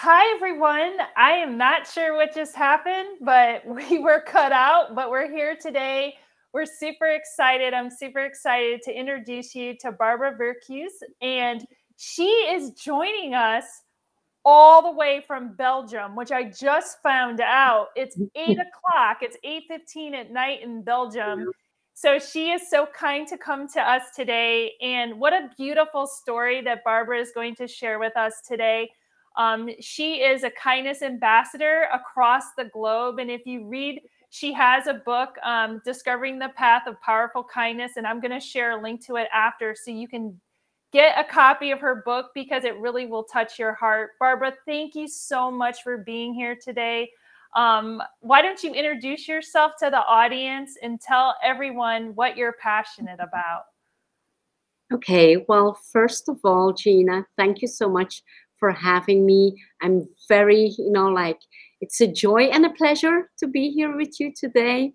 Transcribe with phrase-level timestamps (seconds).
[0.00, 0.96] Hi, everyone.
[1.16, 5.56] I am not sure what just happened, but we were cut out, but we're here
[5.60, 6.14] today.
[6.52, 7.74] We're super excited.
[7.74, 11.66] I'm super excited to introduce you to Barbara Vercruysse, and
[11.96, 13.64] she is joining us
[14.44, 17.88] all the way from Belgium, which I just found out.
[17.96, 19.18] It's eight o'clock.
[19.22, 21.50] It's eight fifteen at night in Belgium.
[21.94, 26.60] So she is so kind to come to us today, and what a beautiful story
[26.60, 28.90] that Barbara is going to share with us today.
[29.38, 33.20] Um, she is a kindness ambassador across the globe.
[33.20, 37.92] And if you read, she has a book, um, Discovering the Path of Powerful Kindness.
[37.96, 40.38] And I'm going to share a link to it after so you can
[40.92, 44.10] get a copy of her book because it really will touch your heart.
[44.18, 47.08] Barbara, thank you so much for being here today.
[47.54, 53.20] Um, why don't you introduce yourself to the audience and tell everyone what you're passionate
[53.20, 53.62] about?
[54.92, 58.22] Okay, well, first of all, Gina, thank you so much
[58.58, 59.54] for having me.
[59.82, 61.40] I'm very, you know, like
[61.80, 64.92] it's a joy and a pleasure to be here with you today.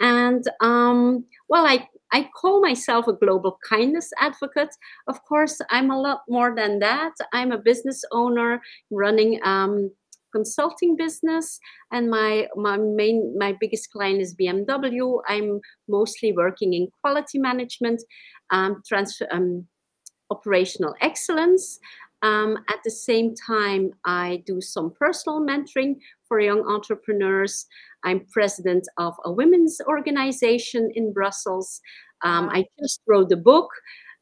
[0.00, 4.74] And um, well, I I call myself a global kindness advocate.
[5.08, 7.12] Of course, I'm a lot more than that.
[7.32, 9.90] I'm a business owner running um,
[10.32, 11.58] consulting business,
[11.90, 15.20] and my my main my biggest client is BMW.
[15.26, 18.02] I'm mostly working in quality management,
[18.50, 19.66] um, transfer, um,
[20.30, 21.78] operational excellence.
[22.22, 27.66] Um, at the same time, I do some personal mentoring for young entrepreneurs.
[28.04, 31.80] I'm president of a women's organization in Brussels.
[32.22, 33.68] Um, I just wrote a book.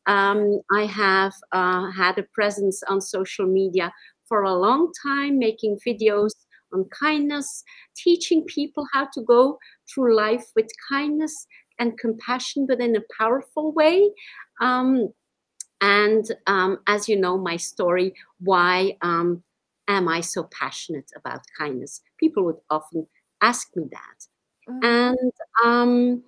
[0.06, 3.92] Um, I have uh, had a presence on social media
[4.26, 6.32] for a long time, making videos
[6.72, 7.62] on kindness,
[7.96, 11.46] teaching people how to go through life with kindness
[11.78, 14.10] and compassion, but in a powerful way.
[14.60, 15.08] Um,
[15.84, 19.42] and um, as you know, my story, why um,
[19.86, 22.00] am I so passionate about kindness?
[22.18, 23.06] People would often
[23.42, 24.26] ask me that.
[24.66, 24.78] Mm-hmm.
[24.82, 26.22] And um,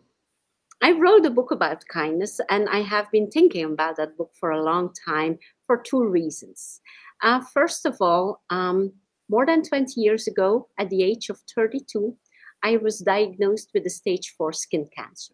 [0.83, 4.51] I wrote a book about kindness, and I have been thinking about that book for
[4.51, 6.83] a long time for two reasons.
[7.23, 8.93] Uh, first of all, um,
[9.31, 12.15] more than 20 years ago, at the age of 32,
[12.63, 15.33] I was diagnosed with a stage four skin cancer.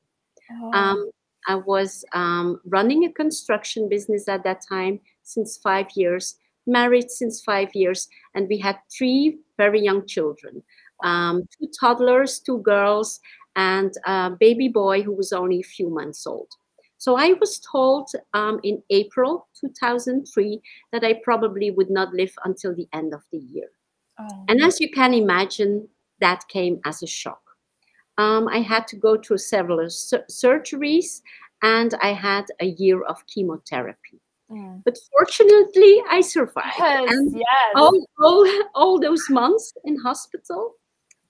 [0.53, 0.71] Oh.
[1.49, 6.37] I was um, running a construction business at that time since five years,
[6.67, 10.63] married since five years, and we had three very young children
[11.03, 13.21] um, two toddlers, two girls,
[13.57, 16.49] and a baby boy who was only a few months old.
[16.99, 20.61] So I was told um, in April 2003
[20.93, 23.69] that I probably would not live until the end of the year.
[24.21, 24.45] Oh.
[24.49, 25.89] And as you can imagine,
[26.21, 27.42] that came as a shock.
[28.23, 31.23] Um, I had to go through several sur- surgeries
[31.63, 34.21] and I had a year of chemotherapy.
[34.51, 34.83] Mm.
[34.85, 36.79] But fortunately, I survived.
[36.79, 37.73] Yes, and yes.
[37.75, 40.75] All, all, all those months in hospital,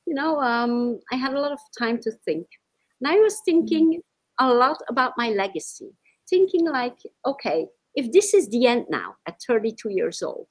[0.06, 2.47] you know, um, I had a lot of time to think.
[3.00, 4.00] And I was thinking mm.
[4.47, 5.91] a lot about my legacy,
[6.28, 10.48] thinking like, okay, if this is the end now at 32 years old,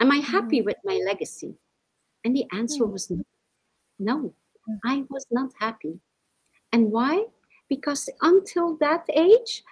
[0.00, 0.66] am I happy mm.
[0.66, 1.54] with my legacy?
[2.24, 2.92] And the answer mm.
[2.92, 3.22] was no.
[4.02, 4.32] No,
[4.84, 5.98] I was not happy.
[6.72, 7.24] And why?
[7.68, 9.62] Because until that age,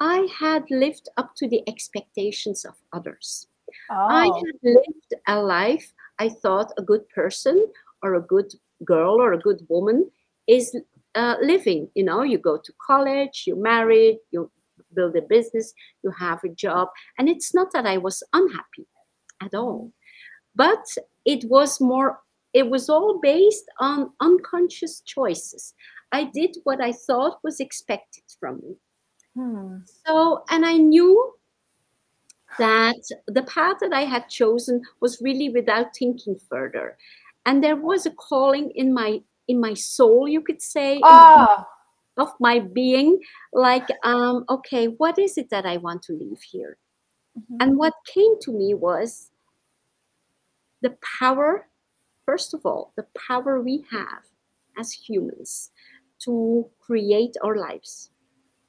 [0.00, 3.46] I had lived up to the expectations of others.
[3.90, 3.94] Oh.
[3.94, 7.66] I had lived a life I thought a good person
[8.02, 8.52] or a good
[8.84, 10.10] girl or a good woman
[10.46, 10.76] is
[11.14, 11.88] uh, living.
[11.94, 14.50] You know, you go to college, you married, you
[14.94, 16.88] build a business, you have a job.
[17.18, 18.86] And it's not that I was unhappy
[19.42, 19.92] at all,
[20.54, 20.84] but
[21.24, 22.20] it was more
[22.56, 25.74] it was all based on unconscious choices.
[26.10, 28.76] I did what I thought was expected from me.
[29.34, 29.76] Hmm.
[30.06, 31.34] So, and I knew
[32.58, 32.96] that
[33.26, 36.96] the path that I had chosen was really without thinking further.
[37.44, 41.68] And there was a calling in my in my soul, you could say, ah.
[42.16, 43.20] of my being,
[43.52, 46.78] like, um, okay, what is it that I want to leave here?
[47.38, 47.56] Mm-hmm.
[47.60, 49.30] And what came to me was
[50.80, 51.68] the power
[52.26, 54.24] first of all, the power we have
[54.78, 55.70] as humans
[56.18, 58.10] to create our lives,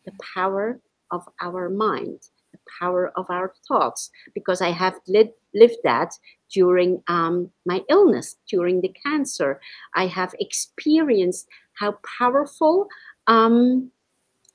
[0.06, 0.80] the power
[1.12, 2.20] of our mind,
[2.52, 6.12] the power of our thoughts, because I have lived, lived that
[6.54, 9.60] during um, my illness, during the cancer.
[9.96, 12.88] I have experienced how powerful
[13.28, 13.92] um,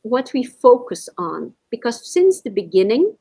[0.03, 3.15] what we focus on, because since the beginning,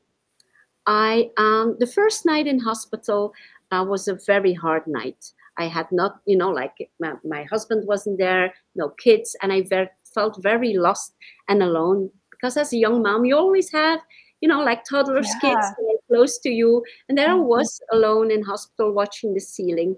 [0.86, 3.32] I um, the first night in hospital
[3.70, 5.32] uh, was a very hard night.
[5.58, 9.62] I had not, you know, like my, my husband wasn't there, no kids, and I
[9.62, 11.14] very, felt very lost
[11.48, 14.00] and alone because as a young mom, you always have,
[14.40, 15.54] you know, like toddlers, yeah.
[15.54, 15.66] kids
[16.08, 16.82] close to you.
[17.08, 17.44] And there I Mhm.
[17.44, 19.96] was alone in hospital watching the ceiling.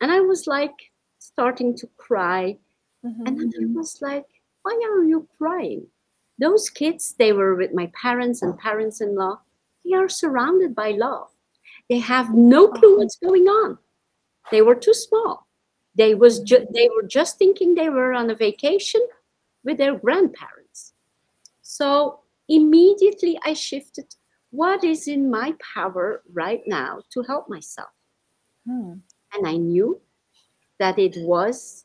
[0.00, 0.74] And I was like
[1.18, 2.58] starting to cry.
[3.04, 3.26] Mhm.
[3.26, 4.26] And then I was like,
[4.62, 5.86] why are you crying?
[6.38, 9.40] Those kids, they were with my parents and parents in law.
[9.84, 11.28] They are surrounded by love.
[11.88, 13.78] They have no clue what's going on.
[14.50, 15.46] They were too small.
[15.94, 19.00] They was ju- they were just thinking they were on a vacation
[19.64, 20.94] with their grandparents.
[21.62, 24.14] So immediately I shifted
[24.50, 27.90] what is in my power right now to help myself.
[28.66, 28.94] Hmm.
[29.32, 30.00] And I knew
[30.78, 31.84] that it was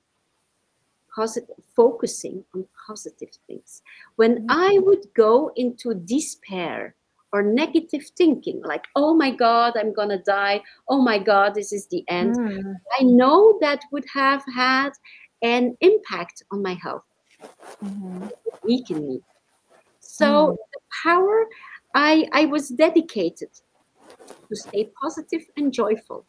[1.14, 3.82] positive, focusing on positive things.
[4.16, 4.46] When Mhm.
[4.50, 6.96] I would go into despair
[7.36, 10.62] or negative thinking, like, oh my God, I'm going to die.
[10.88, 12.38] Oh my God, this is the end.
[12.38, 12.72] Hmm.
[12.98, 14.92] I know that would have had
[15.42, 17.04] an impact on my health,
[17.84, 18.32] Mhm.
[18.64, 19.22] weaken me.
[20.00, 21.46] So the power,
[21.94, 23.52] I, I was dedicated
[24.48, 26.26] to stay positive and joyful,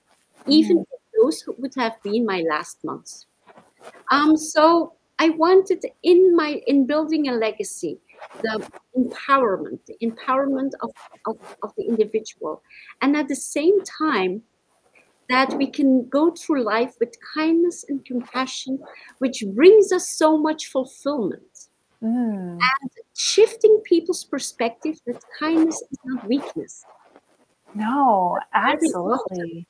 [0.49, 3.27] even if those who would have been my last months.
[4.11, 7.99] Um, so I wanted in my in building a legacy,
[8.43, 10.91] the empowerment, the empowerment of,
[11.27, 12.63] of, of the individual,
[13.01, 14.43] and at the same time
[15.29, 18.79] that we can go through life with kindness and compassion,
[19.19, 21.69] which brings us so much fulfillment.
[22.03, 22.59] Mm.
[22.61, 26.85] And Shifting people's perspective that kindness is not weakness.
[27.75, 29.67] No, absolutely.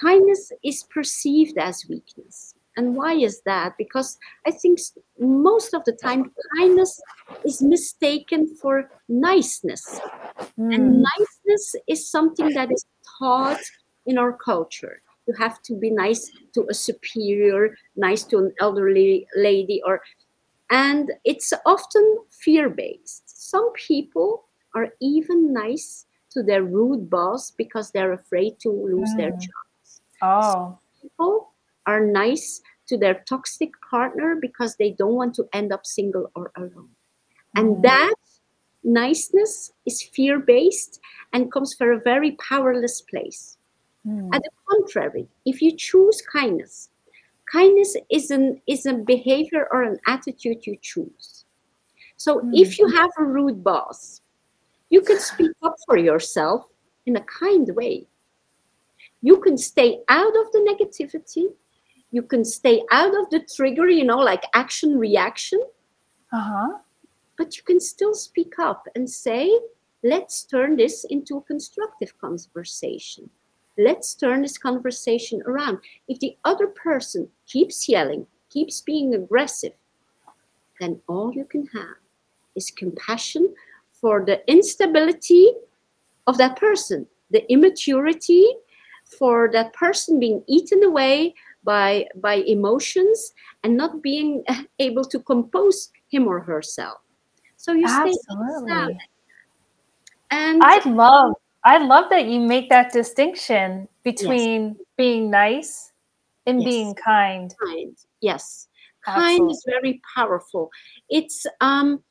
[0.00, 2.54] kindness is perceived as weakness.
[2.76, 3.74] And why is that?
[3.76, 4.78] Because I think
[5.18, 7.00] most of the time, kindness
[7.44, 10.00] is mistaken for niceness.
[10.56, 10.72] Hmm.
[10.72, 12.86] And niceness is something that is
[13.18, 13.60] taught
[14.06, 15.02] in our culture.
[15.26, 20.02] You have to be nice to a superior, nice to an elderly lady, or
[20.70, 23.22] and it's often fear-based.
[23.26, 24.44] Some people
[24.74, 29.40] are even nice to their rude boss because they're afraid to lose their Mm.
[29.40, 29.66] job
[30.22, 30.78] Oh.
[31.02, 31.51] people
[31.86, 36.52] are nice to their toxic partner because they don't want to end up single or
[36.56, 36.90] alone.
[37.54, 37.82] And Mhm.
[37.82, 38.14] that
[38.84, 41.00] niceness is fear based
[41.32, 43.58] and comes from a very powerless place.
[44.04, 44.32] Hmm.
[44.32, 46.90] At the contrary, if you choose kindness,
[47.46, 51.44] kindness is an is a behavior or an attitude you choose.
[52.16, 54.22] So if you have a rude boss,
[54.90, 56.66] you can speak up for yourself
[57.06, 58.06] in a kind way.
[59.22, 61.52] You can stay out of the negativity.
[62.12, 65.60] You can stay out of the trigger, you know, like action reaction,
[66.32, 66.78] Uh-huh.
[67.36, 69.50] but you can still speak up and say,
[70.04, 73.28] let's turn this into a constructive conversation.
[73.78, 75.78] Let's turn this conversation around.
[76.08, 79.72] If the other person keeps yelling, keeps being aggressive,
[80.80, 81.96] then all you can have
[82.54, 83.54] is compassion
[83.92, 85.52] for the instability
[86.26, 88.44] of that person, the immaturity
[89.18, 93.32] for that person being eaten away by by emotions
[93.62, 94.44] and not being
[94.78, 96.98] able to compose him or herself.
[97.56, 98.98] So you stay Absolutely.
[100.30, 105.92] And I love I love that you make that distinction between being nice
[106.46, 106.68] and Yes.
[106.68, 107.54] being kind.
[107.64, 108.68] kind yes
[109.04, 110.70] kind is very powerful
[111.08, 112.02] it's um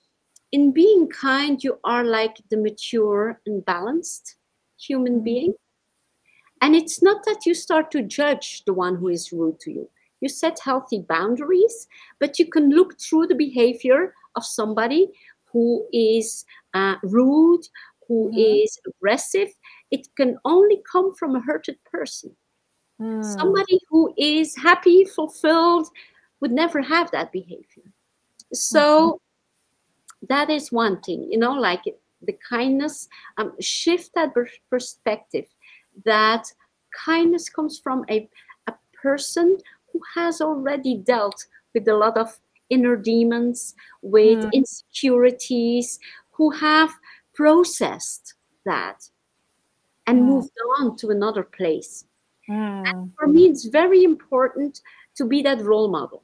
[0.52, 4.36] in being kind you are like the mature and balanced
[4.78, 5.24] human Mhm.
[5.24, 5.54] being
[6.62, 9.90] and it's not that you start to judge the one who is rude to you.
[10.22, 11.88] You set healthy boundaries
[12.20, 15.10] but you can look through the behavior of somebody
[15.52, 17.68] who is uh, rude
[18.08, 18.64] who Mhm.
[18.64, 19.50] is aggressive.
[19.92, 22.36] It can only come from a hurted person.
[23.00, 23.22] Hmm.
[23.24, 25.88] somebody who is happy fulfilled
[26.40, 27.92] would never have that behavior.
[28.54, 29.20] So
[30.30, 31.84] that is one thing you know like
[32.22, 33.08] the kindness
[33.38, 35.46] um, shift that per- perspective
[36.06, 36.44] that
[36.94, 38.30] kindness comes from a,
[38.68, 39.58] a person
[39.92, 44.54] who has already dealt with a lot of inner demons with Mm.
[44.54, 46.00] insecurities
[46.32, 46.90] who have
[47.34, 49.10] processed that
[50.08, 50.26] and Mm.
[50.26, 52.06] moved on to another place
[52.48, 52.84] Hmm.
[53.18, 54.82] for me it's very important
[55.16, 56.24] to be that role model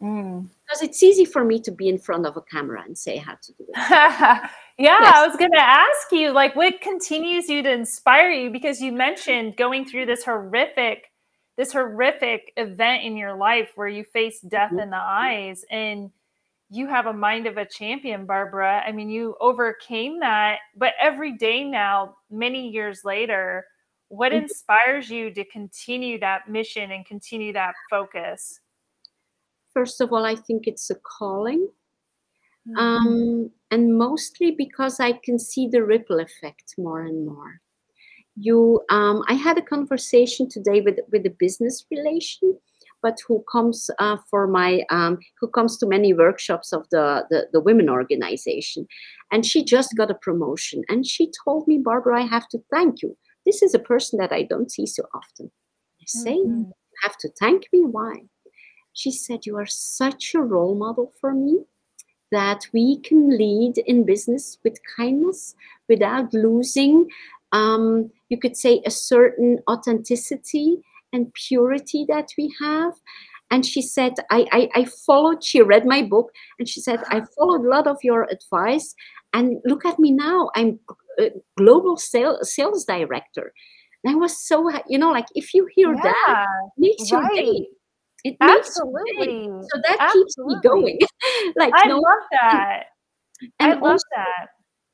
[0.00, 0.46] Hmm.
[0.68, 3.34] Because it's easy for me to be in front of a camera and say how
[3.42, 3.74] to do it
[4.78, 5.14] yeah, Yes.
[5.16, 8.50] I was going to ask you, like, what continues you to inspire you?
[8.50, 11.10] Because you mentioned going through this horrific,
[11.56, 14.82] this horrific event in your life where you faced death Mhm.
[14.84, 16.10] in the eyes, and
[16.70, 18.82] you have a mind of a champion, Barbara.
[18.86, 23.66] I mean, you overcame that, but every day now, many years later,
[24.08, 24.42] what Mhm.
[24.42, 28.60] inspires you to continue that mission and continue that focus?
[29.78, 31.68] First of all i think it's a calling.
[32.68, 32.78] Mm.
[32.84, 37.52] um, and mostly because i can see the ripple effect more and more.
[38.48, 38.58] You
[38.96, 42.58] um, i had a conversation today with with a business relation
[43.04, 47.40] but who comes uh, for my um, who comes to many workshops of the, the
[47.52, 48.86] the women organization.
[49.32, 53.02] And she just got a promotion and she told me barbara i have to thank
[53.02, 53.10] you.
[53.46, 55.46] This is a person that i don't see so often.
[56.02, 56.66] I say Mhm.
[56.66, 57.80] you have to thank me?
[57.98, 58.14] Why
[58.92, 61.60] she said you are such a role model for me
[62.30, 65.54] that we can lead in business with kindness
[65.88, 67.08] without losing
[67.52, 70.78] um, you could say a certain authenticity
[71.12, 72.92] and purity that we have.
[73.50, 77.22] And she said I, I i followed she read my book and she said i
[77.34, 78.94] followed a lot of your advice
[79.32, 80.50] and look at me now.
[80.54, 80.78] I'm
[81.18, 83.54] a global sales sales director.
[84.04, 87.22] And i was so you know like if you hear that Yeah, it makes your
[87.22, 87.38] right.
[87.38, 87.68] day
[88.24, 89.50] it Absolutely.
[89.62, 90.98] so that keeps me going
[91.56, 92.84] like I no love that.
[93.60, 94.48] and I love also that.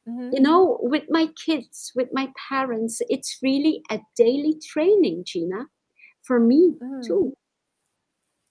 [0.09, 0.33] Mhm.
[0.33, 5.67] you know with my kids with my parents it's really a daily training gina
[6.23, 7.33] for me Mm, too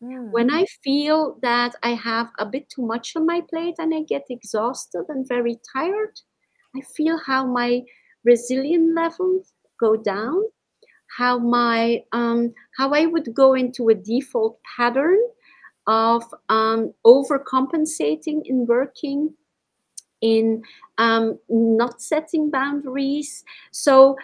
[0.01, 0.31] mm.
[0.31, 4.01] when i feel that i have a bit too much on my plate and i
[4.07, 6.15] get exhausted and very tired
[6.75, 7.81] i feel how my
[8.25, 10.41] resilient levels go down
[11.17, 15.19] how my um, how i would go into a default pattern
[15.87, 19.33] of um, overcompensating in working
[20.21, 20.63] in
[20.97, 23.43] um, not setting boundaries.
[23.71, 24.15] So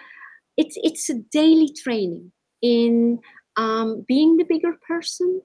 [0.56, 2.32] it's it's a daily training
[2.62, 3.20] in
[3.56, 5.42] um, being the bigger person.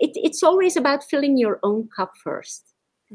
[0.00, 2.74] It, it's always about filling your own cup first.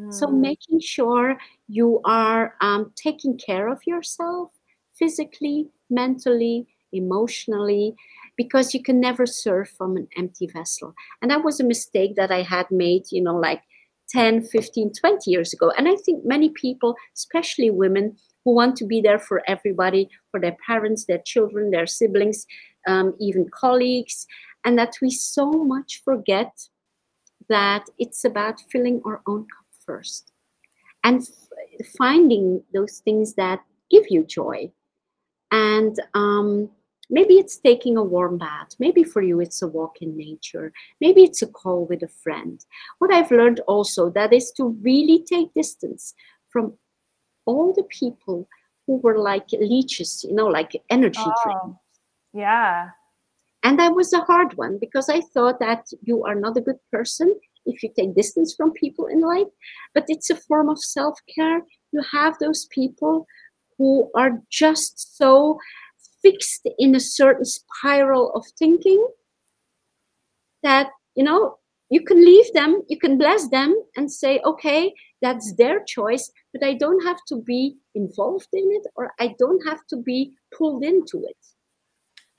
[0.10, 4.52] So Mm, making sure you are um, taking care of yourself
[4.98, 7.96] physically mentally emotionally
[8.36, 10.94] because you can never serve from an empty vessel.
[11.22, 13.62] And that was a mistake that i had made you know like
[14.10, 15.72] 10 15 20 years ago.
[15.78, 18.16] And i think many people especially women
[18.46, 22.46] who want to be there for everybody for their parents their children their siblings
[22.88, 24.26] um, even colleagues
[24.64, 26.52] and that we so much forget
[27.50, 30.32] that it's about filling our own cup first.
[31.04, 34.72] And f- finding those things that give you joy.
[35.52, 36.70] And um,
[37.10, 40.72] maybe it's taking a warm bath maybe for you it's a walk in nature
[41.02, 42.66] maybe it's a call with a friend
[43.00, 46.14] what i've learned also that is to really take distance
[46.50, 46.74] from
[47.46, 48.48] all the people
[48.86, 51.80] who were like leeches you know like energy drain Oh,
[52.34, 52.90] yeah.
[53.64, 56.80] and that was a hard one because I thought that you are not a good
[56.92, 57.34] person
[57.66, 59.48] if you take distance from people in life.
[59.94, 61.62] But it's a form of self care.
[61.92, 63.26] You have those people
[63.78, 65.58] who are just so
[66.28, 69.06] fixed in a certain spiral of thinking
[70.64, 71.58] that, you know,
[71.90, 76.64] you can leave them, you can bless them and say, okay, that's their choice, but
[76.64, 80.84] I don't have to be involved in it or I don't have to be pulled
[80.84, 81.38] into it.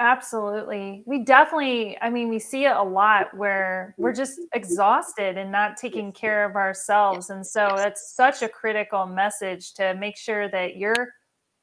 [0.01, 1.03] Absolutely.
[1.07, 4.59] We definitely, I mean, we see it a lot where we're just mm-hmm.
[4.59, 7.31] exhausted and not taking care of ourselves.
[7.31, 10.95] And so it's such a critical message to make sure that your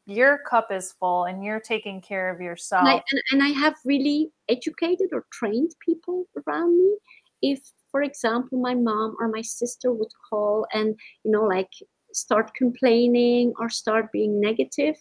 [0.05, 3.03] your cup is full and you're taking care of and I, yourself.
[3.11, 6.97] and, and I have really educated or trained people around me.
[7.41, 7.59] If,
[7.91, 11.71] for example, my mom or my sister would call and, you know, like
[12.13, 14.95] start complaining or start being negative,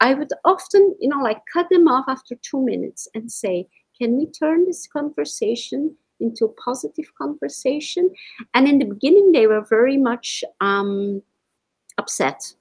[0.00, 4.16] I would often, you know, like cut them off after two minutes and say, can
[4.16, 8.10] we turn this conversation into a positive conversation?
[8.54, 11.22] And in the beginning, they were very much um,
[11.98, 12.54] upset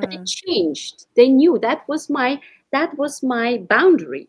[0.00, 1.06] but it Mm, changed.
[1.16, 1.58] They knew.
[1.58, 2.40] That was my
[2.72, 4.28] that was my boundary.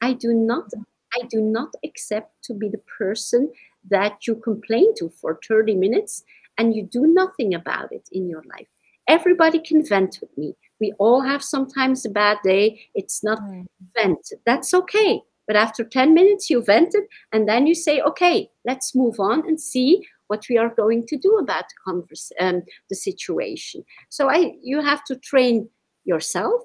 [0.00, 0.70] I do not
[1.14, 3.50] i do not accept to be the person
[3.90, 6.24] that you complain to for 30 minutes
[6.58, 8.68] and you do nothing about it in your life.
[9.08, 10.54] Everybody can vent with me.
[10.80, 12.80] We all have sometimes a bad day.
[12.94, 14.32] It's not mm, vent.
[14.44, 15.22] That's okay.
[15.46, 19.58] But after 10 minutes you vented and then you say okay let's move on and
[19.60, 23.84] see what we are going to do about the, converse, um, the situation.
[24.08, 25.68] So i you have to train
[26.04, 26.62] yourself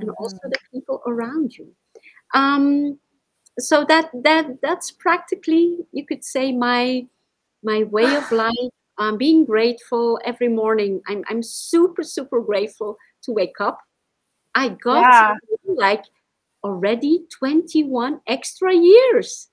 [0.00, 1.66] and also the people around you.
[2.34, 2.98] Um,
[3.58, 7.06] so that that that's practically you could say my
[7.62, 8.72] my way of life.
[8.98, 11.00] Um, being grateful every morning.
[11.08, 13.80] I'm, I'm super super grateful to wake up.
[14.54, 15.34] I got Yeah.
[15.64, 16.04] like
[16.62, 19.48] already 21 extra years.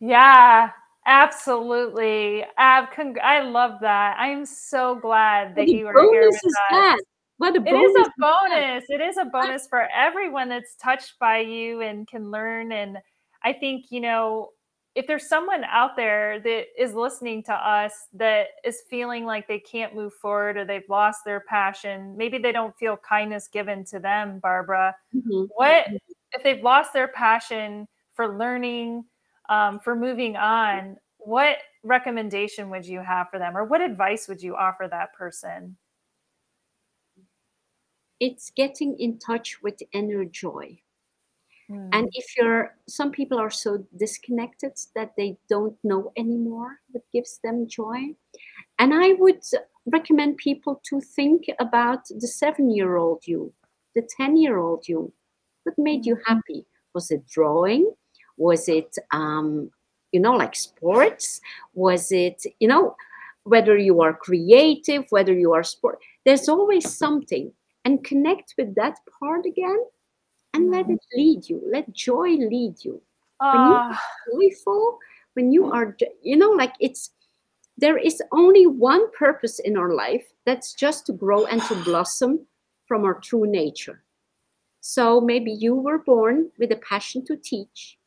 [0.00, 0.70] Yeah.
[1.06, 2.44] Absolutely.
[2.58, 4.16] Ab- cong- I love that.
[4.18, 6.54] I'm so glad that you are here with is us.
[6.70, 6.98] that
[7.40, 7.72] what a bonus.
[7.72, 8.84] It is a that bonus.
[8.90, 12.70] It is a bonus for everyone that's touched by you and can learn.
[12.70, 12.98] And
[13.42, 14.50] I think, you know,
[14.94, 19.58] if there's someone out there that is listening to us that is feeling like they
[19.58, 23.98] can't move forward or they've lost their passion, maybe they don't feel kindness given to
[23.98, 24.94] them, Barbara.
[25.14, 25.44] Mm-hmm.
[25.54, 25.86] What
[26.32, 29.04] if they've lost their passion for learning,
[29.50, 30.96] um, for moving on?
[31.18, 35.76] What recommendation would you have for them, or what advice would you offer that person?
[38.18, 40.80] It's getting in touch with inner joy
[41.70, 41.88] Mm.
[41.92, 47.38] And if you're, some people are so disconnected that they don't know anymore what gives
[47.44, 48.14] them joy.
[48.78, 49.42] And I would
[49.86, 53.52] recommend people to think about the seven year old you,
[53.94, 55.12] the 10 year old you.
[55.62, 56.34] What made you mm-hmm.
[56.34, 56.66] happy?
[56.94, 57.92] Was it drawing?
[58.40, 59.70] Was it, um,
[60.12, 61.40] you know, like sports?
[61.74, 62.96] Was it, you know,
[63.44, 67.52] whether you are creative, whether you are sport, there's always something.
[67.84, 69.82] And connect with that part again
[70.54, 70.94] and let mm-hmm.
[70.94, 71.62] it lead you.
[71.70, 73.00] Let joy lead you.
[73.40, 74.00] Uh, when you are ah.
[74.32, 74.98] joyful,
[75.34, 77.10] when you are, you know, like it's,
[77.76, 82.46] there is only one purpose in our life that's just to grow and to blossom
[82.86, 84.02] from our true nature.
[84.80, 87.98] So maybe you were born with a passion to teach.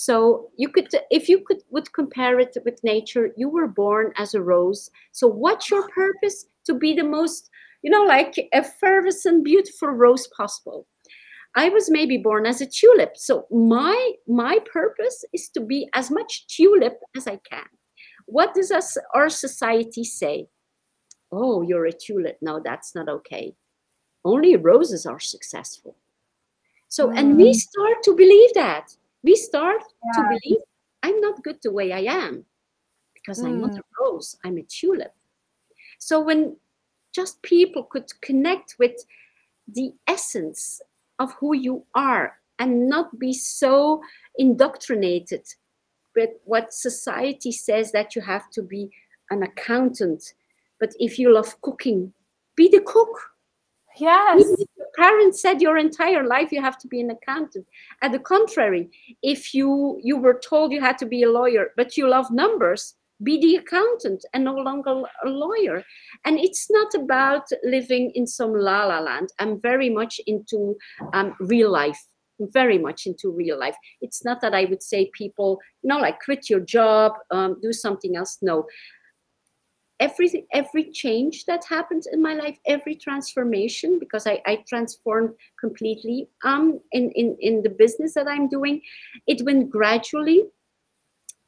[0.00, 4.32] So you could, if you could, would compare it with nature, you were born as
[4.32, 4.88] a rose.
[5.10, 6.46] So what's your purpose?
[6.66, 7.50] To be the most,
[7.82, 10.86] you know, like effervescent, beautiful rose possible.
[11.56, 13.16] I was maybe born as a tulip.
[13.16, 17.66] So my my purpose is to be as much tulip as I can.
[18.26, 20.46] What does us, our society say?
[21.32, 22.38] Oh, you're a tulip.
[22.40, 23.56] No, that's not okay.
[24.24, 25.96] Only roses are successful.
[26.88, 27.18] So, mm.
[27.18, 27.54] and we mm.
[27.54, 28.94] start to believe that.
[29.22, 30.22] We start yeah.
[30.22, 30.60] to believe
[31.02, 32.44] I'm not good the way I am
[33.14, 33.46] because mm.
[33.46, 33.78] I'm not mm.
[33.78, 35.12] a rose, I'm a tulip.
[35.98, 36.56] So, when
[37.12, 39.04] just people could connect with
[39.66, 40.80] the essence
[41.18, 44.00] of who you are and not be so
[44.36, 45.44] indoctrinated
[46.14, 48.90] with what society says that you have to be
[49.30, 50.34] an accountant.
[50.80, 52.12] But if you love cooking,
[52.56, 53.30] be the cook.
[53.98, 54.44] Yes.
[54.76, 57.66] your parents said your entire life you have to be an accountant.
[58.02, 58.90] At the contrary,
[59.22, 62.94] if you you were told you had to be a lawyer, but you love numbers,
[63.22, 65.84] be the accountant and no longer a lawyer.
[66.24, 69.28] And it's not about living in some la la land.
[69.38, 70.76] I'm very much into
[71.12, 72.00] um, real life.
[72.40, 73.76] very much into real life.
[74.00, 77.72] It's not that I would say people, you know, like quit your job, um, do
[77.72, 78.38] something else.
[78.42, 78.66] No.
[80.00, 86.28] Every every change that happened in my life, every transformation, because I, I transformed completely
[86.44, 88.80] um in, in, in the business that I'm doing,
[89.26, 90.44] it went gradually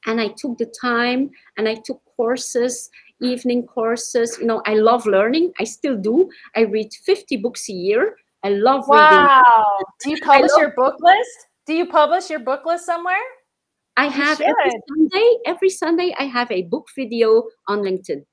[0.07, 4.39] and I took the time and I took courses, evening courses.
[4.41, 5.53] You know, I love learning.
[5.59, 6.31] I still do.
[6.57, 8.17] I read 50 books a year.
[8.43, 8.97] I love wow.
[8.97, 9.27] reading.
[9.27, 9.79] Wow.
[10.03, 11.47] Do you publish your book list?
[11.67, 13.15] Do you publish your book list somewhere?
[13.97, 15.35] I have every Sunday.
[15.45, 18.25] Every Sunday, I have a book video on LinkedIn.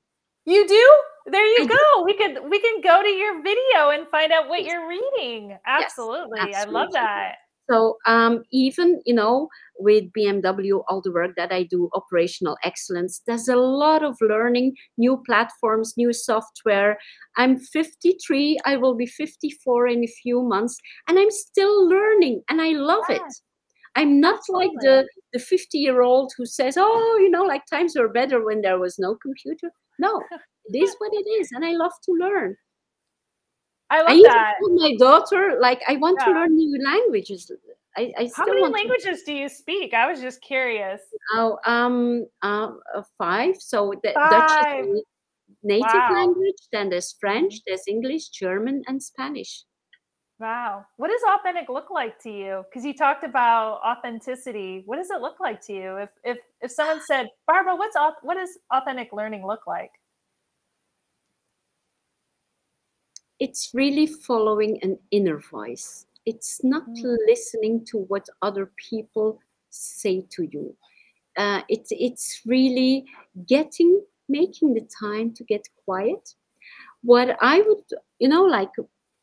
[0.48, 1.30] You do?
[1.30, 1.76] There you I go.
[1.76, 2.04] Do.
[2.06, 5.58] We could we can go to your video and find out what you're reading.
[5.66, 6.38] Absolutely.
[6.38, 6.54] Yes, absolutely.
[6.54, 7.34] I love that.
[7.70, 13.20] So um, even you know with BMW, all the work that I do, operational excellence,
[13.26, 16.98] there's a lot of learning, new platforms, new software.
[17.36, 18.58] I'm 53.
[18.64, 23.04] I will be 54 in a few months, and I'm still learning, and I love
[23.10, 23.16] yeah.
[23.16, 23.34] it.
[23.96, 24.66] I'm not Absolutely.
[24.66, 28.44] like the the 50 year old who says, "Oh, you know, like times were better
[28.44, 30.22] when there was no computer." No,
[30.66, 32.56] it is what it is, and I love to learn.
[33.90, 34.54] I love I that.
[34.60, 36.26] my daughter, like, I want yeah.
[36.26, 37.50] to learn new languages.
[37.96, 39.24] I, I How many languages to...
[39.26, 39.94] do you speak?
[39.94, 41.00] I was just curious.
[41.32, 42.72] Oh, um, uh,
[43.16, 43.56] five.
[43.58, 44.30] So the five.
[44.30, 45.02] Dutch is
[45.62, 46.12] native wow.
[46.12, 46.56] language.
[46.70, 47.62] Then there's French, mm-hmm.
[47.66, 49.64] there's English, German, and Spanish.
[50.40, 50.86] Wow.
[50.96, 52.64] What does authentic look like to you?
[52.68, 54.82] Because you talked about authenticity.
[54.86, 55.96] What does it look like to you?
[55.96, 59.90] If if if someone said, Barbara, what's what does authentic learning look like?
[63.38, 66.06] it's really following an inner voice.
[66.26, 67.16] It's not mm.
[67.26, 70.74] listening to what other people say to you.
[71.36, 73.04] Uh, it's it's really
[73.46, 76.34] getting making the time to get quiet.
[77.02, 77.84] What I would
[78.18, 78.70] you know like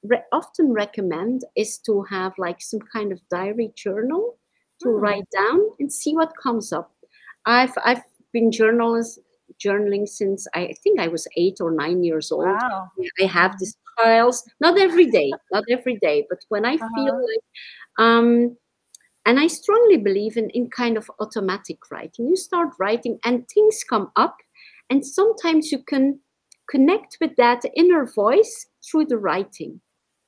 [0.08, 4.38] re- often recommend is to have like some kind of diary journal
[4.82, 5.02] to mm.
[5.02, 6.92] write down and see what comes up.
[7.46, 9.20] I've I've been journalist
[9.64, 12.46] journaling since I think I was eight or nine years old.
[12.46, 12.90] Wow.
[13.22, 16.90] I have these piles, not every day, not every day, but when I uh-huh.
[16.96, 18.58] feel like, um,
[19.26, 22.28] and I strongly believe in, in kind of automatic writing.
[22.28, 24.38] You start writing and things come up,
[24.90, 26.20] and sometimes you can
[26.70, 29.82] connect with that inner voice through the writing.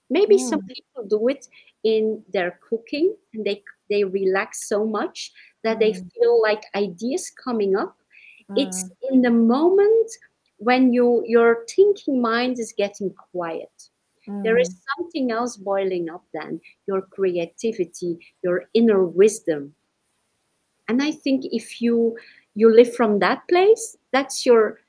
[0.09, 0.49] Maybe mm.
[0.49, 1.47] some people do it
[1.83, 5.31] in their cooking and they they relax so much
[5.63, 6.09] that they Mm.
[6.13, 7.97] feel like ideas coming up.
[8.55, 8.91] It's Mm.
[9.11, 10.11] in the moment
[10.57, 13.89] when you your thinking mind is getting quiet.
[14.43, 14.81] There is Mm.
[14.97, 19.75] something else boiling up then, your creativity, your inner wisdom.
[20.87, 22.17] And I think if you
[22.55, 24.79] you live from that place, that's your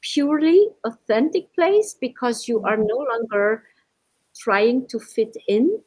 [0.00, 2.86] purely authentic place because you are Mhm.
[2.86, 3.64] no longer
[4.38, 5.82] trying to fit in.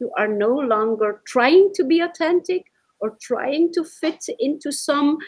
[0.00, 2.64] You are no longer trying to be authentic
[3.00, 5.18] or trying to fit into some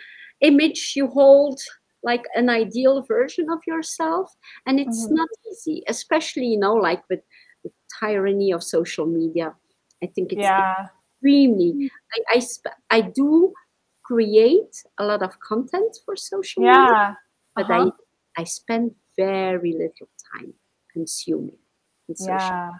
[0.40, 1.60] image you hold
[2.02, 4.34] like an ideal version of yourself.
[4.66, 5.16] And it's Mhm.
[5.16, 7.20] not easy, especially, you know, like with
[7.64, 9.54] the tyranny of social media.
[10.02, 10.88] I think it's Yeah.
[11.20, 13.52] extremely, I, I, sp- I do
[14.04, 17.18] create a lot of content for social media,
[17.56, 17.90] but Uh-huh.
[18.36, 20.54] I, I spend very little time
[20.92, 21.58] consuming
[22.08, 22.72] in social Yeah.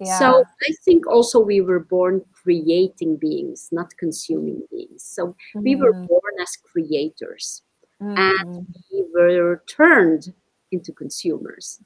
[0.00, 0.18] Yeah.
[0.18, 5.02] so I think also we were born creating beings, not consuming beings.
[5.02, 6.08] So we were Mhm.
[6.08, 7.62] born as creators
[8.00, 8.66] and Mhm.
[8.92, 10.32] we were turned
[10.72, 11.80] into consumers.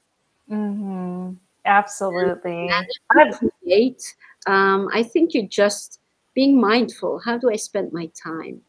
[0.49, 1.37] Mhm.
[1.65, 2.69] Absolutely.
[2.69, 2.87] And
[3.31, 4.15] you create,
[4.47, 5.99] um, I think you just
[6.33, 7.19] being mindful.
[7.19, 8.61] How do I spend my time?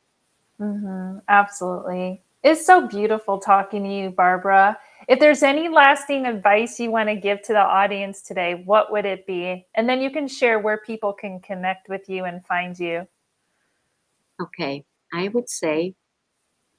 [0.58, 2.22] hmm Absolutely.
[2.42, 4.76] It's so beautiful talking to you, Barbara.
[5.08, 9.04] If there's any lasting advice you want to give to the audience today, what would
[9.04, 9.66] it be?
[9.74, 13.06] And then you can share where people can connect with you and find you.
[14.40, 15.94] Okay, I would say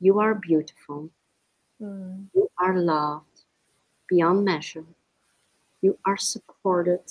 [0.01, 1.09] you are beautiful.
[1.81, 3.43] Mm, You are loved
[4.09, 4.85] beyond measure.
[5.81, 7.03] You are supported.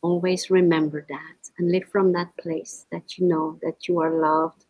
[0.00, 4.65] Always remember that and live from that place that you know that you are loved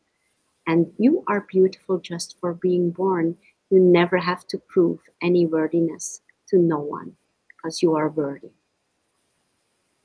[0.67, 3.37] and you are beautiful just for being born.
[3.71, 7.17] You never have to prove any worthiness to no one
[7.49, 8.51] because you are worthy.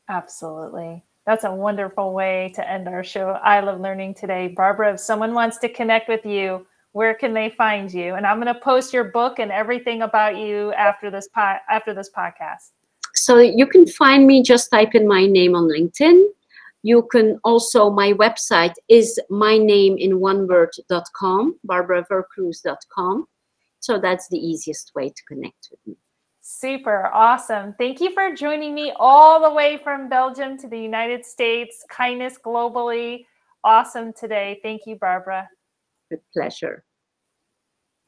[0.09, 1.03] Absolutely.
[1.25, 3.29] That's a wonderful way to end our show.
[3.43, 4.47] I love learning today.
[4.49, 8.15] Barbara, if someone wants to connect with you, where can they find you?
[8.15, 11.93] And I'm going to post your book and everything about you after this po- after
[11.93, 12.71] this podcast.
[13.13, 16.25] So you can find me, just type in my name on LinkedIn.
[16.83, 23.25] You can also, my website is my name in one word.com, barbaravercruysse.com.
[23.79, 25.97] So that's the easiest way to connect with me.
[26.41, 27.75] Super awesome.
[27.77, 31.85] Thank you for joining me all the way from Belgium to the United States.
[31.89, 33.25] Kindness globally.
[33.63, 34.59] Awesome today.
[34.63, 35.47] Thank you, Barbara.
[36.09, 36.83] With pleasure.